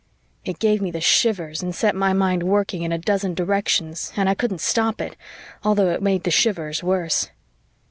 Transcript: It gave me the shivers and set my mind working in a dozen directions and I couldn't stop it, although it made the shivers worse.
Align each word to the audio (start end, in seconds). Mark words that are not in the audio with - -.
It 0.43 0.57
gave 0.57 0.81
me 0.81 0.89
the 0.89 0.99
shivers 0.99 1.61
and 1.61 1.75
set 1.75 1.93
my 1.95 2.11
mind 2.11 2.41
working 2.41 2.81
in 2.81 2.91
a 2.91 2.97
dozen 2.97 3.35
directions 3.35 4.11
and 4.17 4.27
I 4.27 4.33
couldn't 4.33 4.59
stop 4.61 4.99
it, 4.99 5.15
although 5.63 5.91
it 5.91 6.01
made 6.01 6.23
the 6.23 6.31
shivers 6.31 6.81
worse. 6.81 7.29